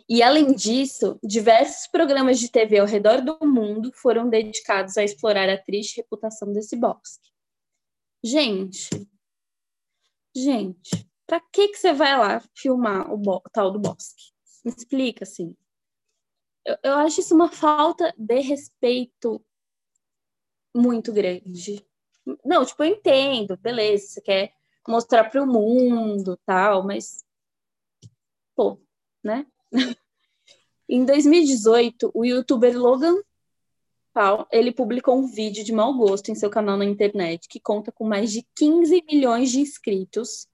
[0.09, 5.47] E além disso, diversos programas de TV ao redor do mundo foram dedicados a explorar
[5.49, 7.29] a triste reputação desse bosque.
[8.23, 8.89] Gente,
[10.35, 14.33] gente, para que que você vai lá filmar o, tal do bosque?
[14.65, 15.55] Me explica assim
[16.69, 19.43] eu, eu acho isso uma falta de respeito
[20.75, 21.85] muito grande.
[22.45, 24.53] Não, tipo, eu entendo, beleza, você quer
[24.87, 27.25] mostrar para o mundo, tal, mas
[28.55, 28.79] pô,
[29.23, 29.47] né?
[30.87, 33.15] em 2018, o youtuber Logan
[34.13, 37.91] Paul, ele publicou um vídeo de mau gosto em seu canal na internet que conta
[37.91, 40.47] com mais de 15 milhões de inscritos,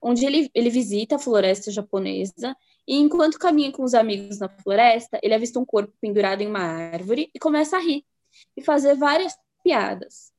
[0.00, 2.56] onde ele, ele visita a floresta japonesa
[2.86, 6.60] e enquanto caminha com os amigos na floresta, ele avista um corpo pendurado em uma
[6.60, 8.04] árvore e começa a rir
[8.56, 10.32] e fazer várias piadas.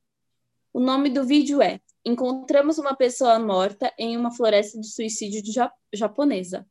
[0.72, 5.52] O nome do vídeo é Encontramos uma pessoa morta em uma floresta de suicídio de
[5.92, 6.66] japonesa.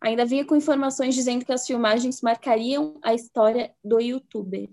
[0.00, 4.70] Ainda vinha com informações dizendo que as filmagens marcariam a história do youtuber.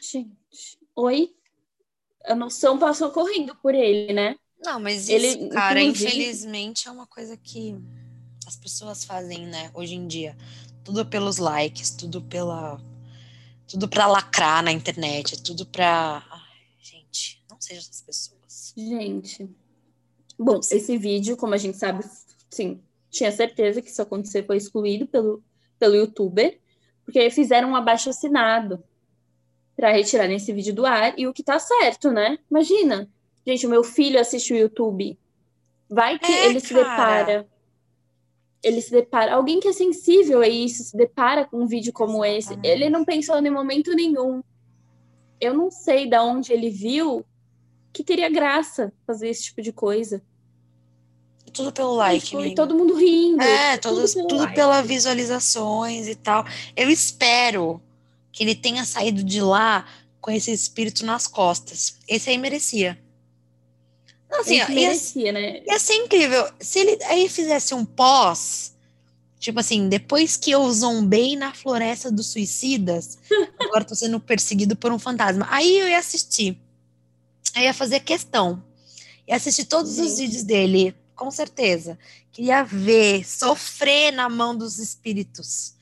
[0.00, 1.34] Gente, oi?
[2.24, 4.36] A noção passou correndo por ele, né?
[4.64, 7.74] Não, mas isso, ele, cara, infelizmente é uma coisa que
[8.46, 10.36] as pessoas fazem, né, hoje em dia.
[10.84, 12.80] Tudo pelos likes, tudo pela.
[13.66, 16.24] Tudo pra lacrar na internet, tudo pra.
[16.30, 16.40] Ai,
[16.80, 18.74] gente, não seja essas pessoas.
[18.76, 19.48] Gente.
[20.38, 22.04] Bom, esse vídeo, como a gente sabe,
[22.50, 25.42] sim, tinha certeza que isso acontecer foi excluído pelo,
[25.78, 26.58] pelo youtuber,
[27.04, 28.82] porque fizeram um abaixo assinado
[29.76, 32.38] para retirar esse vídeo do ar, e o que tá certo, né?
[32.50, 33.08] Imagina,
[33.46, 35.18] Gente, o meu filho assiste o YouTube.
[35.88, 36.66] Vai que é, ele cara.
[36.66, 37.48] se depara.
[38.62, 39.34] Ele se depara.
[39.34, 42.58] Alguém que é sensível a isso se depara com um vídeo como esse.
[42.62, 44.42] Ele não pensou em momento nenhum.
[45.40, 47.24] Eu não sei de onde ele viu
[47.92, 50.22] que teria graça fazer esse tipo de coisa.
[51.52, 53.42] Tudo pelo like, e todo mundo rindo.
[53.42, 54.54] É, todos, tudo, tudo like.
[54.54, 56.44] pelas visualizações e tal.
[56.76, 57.80] Eu espero
[58.32, 59.86] que ele tenha saído de lá
[60.20, 61.96] com esse espírito nas costas.
[62.06, 62.98] Esse aí merecia.
[64.30, 65.62] Assim, esse merecia, ia, né?
[65.66, 66.48] Ia ser incrível.
[66.60, 68.74] Se ele aí fizesse um pós,
[69.38, 73.18] tipo assim, depois que eu zombei na floresta dos suicidas,
[73.58, 75.48] agora tô sendo perseguido por um fantasma.
[75.50, 76.56] Aí eu ia assistir.
[77.54, 78.62] Aí ia fazer questão.
[79.26, 80.02] Ia assistir todos Sim.
[80.02, 81.98] os vídeos dele com certeza.
[82.32, 85.76] Queria ver, sofrer na mão dos espíritos.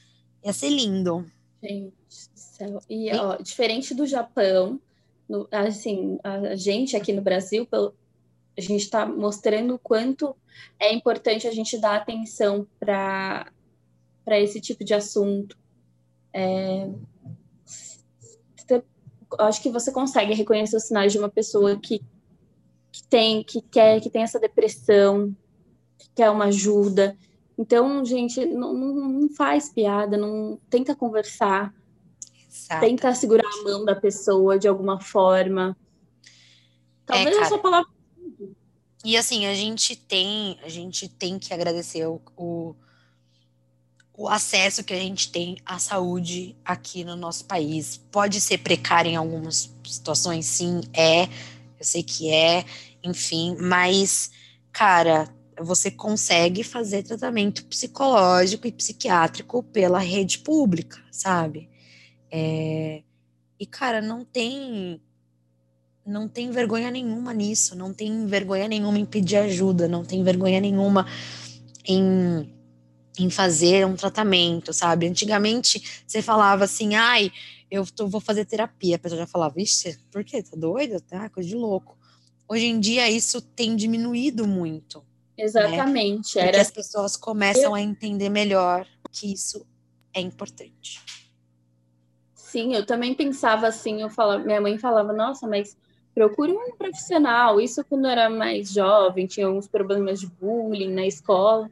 [0.44, 1.24] Ia ser lindo.
[1.62, 2.82] Gente do céu.
[2.90, 4.80] E, ó, diferente do Japão,
[5.28, 7.94] no, assim, a gente aqui no Brasil, pelo,
[8.56, 10.34] a gente está mostrando o quanto
[10.76, 13.46] é importante a gente dar atenção para
[14.26, 15.56] esse tipo de assunto.
[16.32, 16.90] É,
[19.38, 22.02] acho que você consegue reconhecer os sinais de uma pessoa que
[22.98, 25.34] que tem, que quer, que tem essa depressão,
[25.96, 27.16] que quer uma ajuda.
[27.56, 31.72] Então, gente, não, não faz piada, não tenta conversar,
[32.50, 32.80] Exato.
[32.80, 35.76] tenta segurar a mão da pessoa de alguma forma.
[37.06, 37.88] Talvez é, a sua palavra.
[39.04, 42.74] E assim, a gente tem, a gente tem que agradecer o, o,
[44.12, 47.96] o acesso que a gente tem à saúde aqui no nosso país.
[48.10, 51.28] Pode ser precário em algumas situações, sim, é
[51.78, 52.64] eu sei que é,
[53.02, 54.30] enfim, mas,
[54.72, 55.28] cara,
[55.60, 61.68] você consegue fazer tratamento psicológico e psiquiátrico pela rede pública, sabe?
[62.30, 63.02] É,
[63.58, 65.00] e, cara, não tem.
[66.06, 70.58] Não tem vergonha nenhuma nisso, não tem vergonha nenhuma em pedir ajuda, não tem vergonha
[70.58, 71.06] nenhuma
[71.84, 72.50] em,
[73.18, 75.06] em fazer um tratamento, sabe?
[75.06, 77.30] Antigamente você falava assim, ai,
[77.70, 78.96] eu tô, vou fazer terapia.
[78.96, 80.42] A pessoa já falava, vixe, por quê?
[80.42, 80.98] Tá doida?
[81.00, 81.97] Tá, coisa de louco.
[82.48, 84.98] Hoje em dia isso tem diminuído muito.
[85.36, 85.44] Né?
[85.44, 86.36] Exatamente.
[86.36, 86.48] Né?
[86.48, 86.60] Era...
[86.60, 87.74] as pessoas começam eu...
[87.74, 89.66] a entender melhor que isso
[90.14, 91.00] é importante.
[92.34, 95.76] Sim, eu também pensava assim, eu falava, minha mãe falava, nossa, mas
[96.14, 97.60] procure um profissional.
[97.60, 101.70] Isso quando eu era mais jovem, tinha uns problemas de bullying na escola.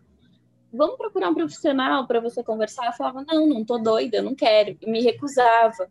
[0.73, 2.87] Vamos procurar um profissional para você conversar?
[2.87, 4.77] Eu falava, não, não tô doida, eu não quero.
[4.83, 5.89] E me recusava.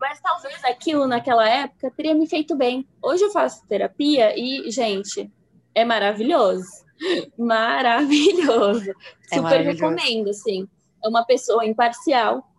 [0.00, 2.86] Mas talvez aquilo naquela época teria me feito bem.
[3.02, 5.30] Hoje eu faço terapia e, gente,
[5.74, 6.84] é maravilhoso.
[7.36, 8.90] Maravilhoso.
[9.30, 9.82] É Super maravilhoso.
[9.82, 10.66] recomendo, assim.
[11.04, 12.50] É uma pessoa imparcial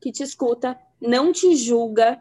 [0.00, 2.20] que te escuta, não te julga,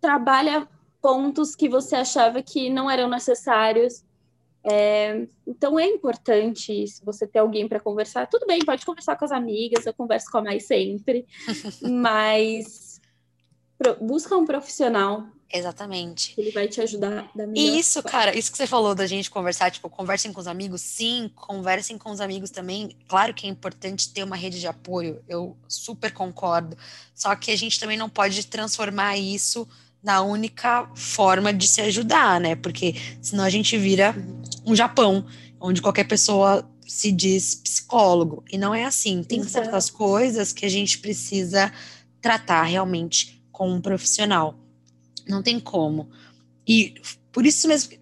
[0.00, 0.68] trabalha
[1.00, 4.04] pontos que você achava que não eram necessários.
[4.64, 8.26] É, então é importante se você ter alguém para conversar.
[8.26, 11.24] Tudo bem, pode conversar com as amigas, eu converso com a mais sempre,
[11.82, 12.91] mas
[14.00, 15.26] busca um profissional.
[15.52, 16.34] Exatamente.
[16.38, 18.10] Ele vai te ajudar da melhor E isso, forma.
[18.10, 21.98] cara, isso que você falou da gente conversar, tipo, conversem com os amigos, sim, conversem
[21.98, 22.96] com os amigos também.
[23.06, 26.76] Claro que é importante ter uma rede de apoio, eu super concordo.
[27.14, 29.68] Só que a gente também não pode transformar isso
[30.02, 32.56] na única forma de se ajudar, né?
[32.56, 34.14] Porque senão a gente vira
[34.64, 35.26] um Japão,
[35.60, 38.42] onde qualquer pessoa se diz psicólogo.
[38.50, 39.22] E não é assim.
[39.22, 41.70] Tem certas coisas que a gente precisa
[42.20, 44.58] tratar realmente com um profissional.
[45.28, 46.10] Não tem como.
[46.66, 46.94] E
[47.30, 47.92] por isso mesmo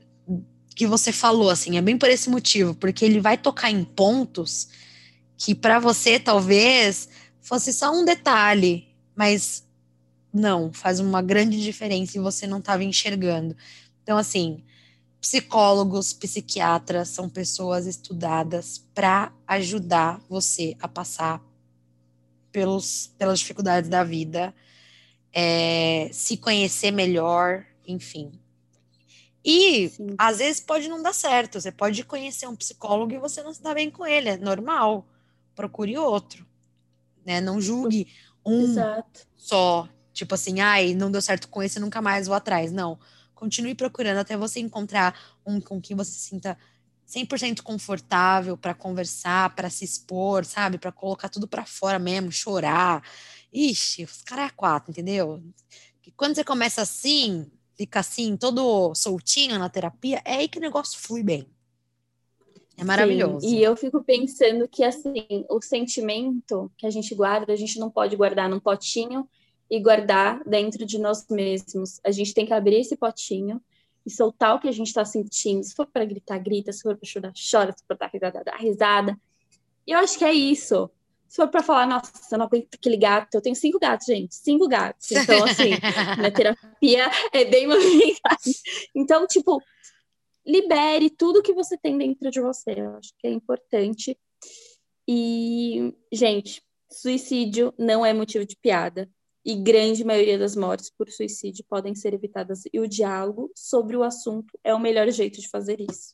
[0.74, 4.68] que você falou, assim, é bem por esse motivo, porque ele vai tocar em pontos
[5.36, 7.10] que para você talvez
[7.42, 9.62] fosse só um detalhe, mas
[10.32, 13.54] não, faz uma grande diferença e você não estava enxergando.
[14.02, 14.62] Então, assim,
[15.20, 21.42] psicólogos, psiquiatras são pessoas estudadas para ajudar você a passar
[22.50, 24.54] pelos, pelas dificuldades da vida
[25.32, 28.32] é, se conhecer melhor, enfim.
[29.44, 30.14] E Sim.
[30.18, 31.60] às vezes pode não dar certo.
[31.60, 35.06] Você pode conhecer um psicólogo e você não se dá bem com ele, é normal.
[35.54, 36.46] Procure outro,
[37.24, 37.40] né?
[37.40, 38.08] Não julgue
[38.44, 39.26] um Exato.
[39.36, 42.72] só, tipo assim, ai, não deu certo com esse, nunca mais vou atrás.
[42.72, 42.98] Não.
[43.34, 46.58] Continue procurando até você encontrar um com quem você se sinta
[47.10, 50.78] 100% confortável para conversar, para se expor, sabe?
[50.78, 53.02] Para colocar tudo para fora mesmo, chorar.
[53.52, 55.42] Ixi, os caras é quatro, entendeu?
[56.00, 60.60] Que quando você começa assim, fica assim, todo soltinho na terapia, é aí que o
[60.60, 61.46] negócio flui bem.
[62.76, 63.40] É maravilhoso.
[63.40, 67.78] Sim, e eu fico pensando que, assim, o sentimento que a gente guarda, a gente
[67.78, 69.28] não pode guardar num potinho
[69.70, 72.00] e guardar dentro de nós mesmos.
[72.02, 73.60] A gente tem que abrir esse potinho
[74.06, 75.62] e soltar o que a gente está sentindo.
[75.62, 76.72] Se for para gritar, grita.
[76.72, 77.72] Se for para chorar, chora.
[77.72, 79.20] Se for para dar risada, dá risada.
[79.86, 80.90] E eu acho que é isso
[81.30, 84.34] Se for para falar, nossa, eu não aguento aquele gato, eu tenho cinco gatos, gente,
[84.34, 85.12] cinco gatos.
[85.12, 85.70] Então, assim,
[86.18, 88.36] minha terapia é bem movimentada.
[88.92, 89.62] Então, tipo,
[90.44, 92.72] libere tudo que você tem dentro de você.
[92.72, 94.18] Eu acho que é importante.
[95.06, 99.08] E, gente, suicídio não é motivo de piada.
[99.44, 102.64] E grande maioria das mortes por suicídio podem ser evitadas.
[102.72, 106.12] E o diálogo sobre o assunto é o melhor jeito de fazer isso.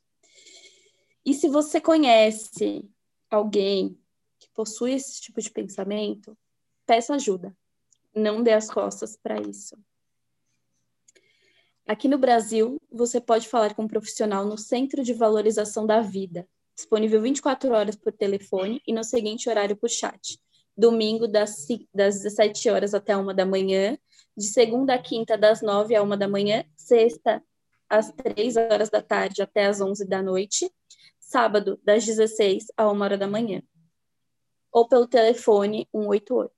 [1.24, 2.86] E se você conhece
[3.30, 3.98] alguém
[4.56, 6.36] possui esse tipo de pensamento,
[6.86, 7.54] peça ajuda.
[8.14, 9.76] Não dê as costas para isso.
[11.86, 16.48] Aqui no Brasil, você pode falar com um profissional no Centro de Valorização da Vida,
[16.74, 20.40] disponível 24 horas por telefone e no seguinte horário por chat.
[20.76, 23.96] Domingo, das, das 17 horas até 1 da manhã,
[24.36, 27.42] de segunda a quinta, das 9 a 1 da manhã, sexta,
[27.88, 30.70] às 3 horas da tarde até às 11 da noite,
[31.20, 33.62] sábado, das 16 a 1 hora da manhã
[34.76, 36.52] ou pelo telefone 188.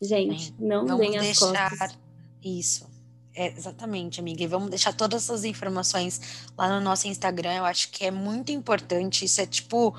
[0.00, 1.98] Gente, não vamos venha as costas.
[2.42, 2.88] Isso.
[3.34, 4.42] É, exatamente, amiga.
[4.42, 7.52] E vamos deixar todas essas informações lá no nosso Instagram.
[7.52, 9.26] Eu acho que é muito importante.
[9.26, 9.94] Isso é tipo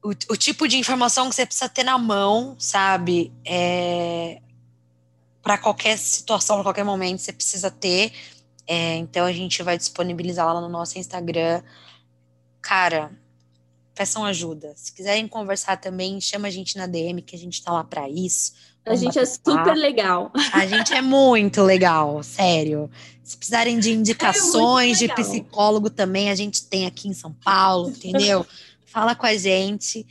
[0.00, 3.32] o, o tipo de informação que você precisa ter na mão, sabe?
[3.44, 4.40] É,
[5.42, 8.12] para qualquer situação, qualquer momento, você precisa ter.
[8.64, 11.64] É, então a gente vai disponibilizar lá no nosso Instagram.
[12.62, 13.10] Cara,
[13.96, 14.74] peçam ajuda.
[14.76, 18.08] Se quiserem conversar também, chama a gente na DM, que a gente tá lá para
[18.08, 18.52] isso.
[18.84, 20.30] A gente é super legal.
[20.52, 22.88] A gente é muito legal, sério.
[23.24, 27.88] Se precisarem de indicações é de psicólogo também, a gente tem aqui em São Paulo,
[27.88, 28.46] entendeu?
[28.86, 30.06] Fala com a gente.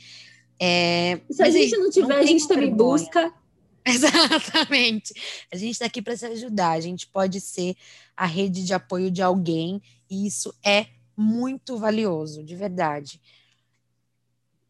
[0.60, 3.32] É, se a gente não tiver, não a gente também busca.
[3.86, 5.14] Exatamente.
[5.50, 6.72] A gente está aqui para se ajudar.
[6.72, 7.76] A gente pode ser
[8.16, 9.80] a rede de apoio de alguém,
[10.10, 13.20] e isso é muito valioso, de verdade.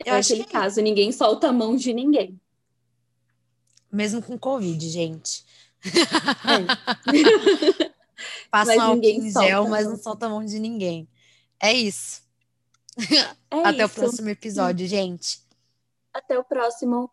[0.04, 0.52] Eu é aquele que...
[0.52, 2.40] caso, ninguém solta a mão de ninguém.
[3.90, 5.44] Mesmo com Covid, gente.
[5.84, 6.66] É.
[8.50, 11.08] Passa um álcool em gel, mas não solta a mão de ninguém.
[11.60, 12.22] É isso.
[13.50, 13.86] É Até isso.
[13.86, 15.40] o próximo episódio, gente.
[16.12, 17.10] Até o próximo.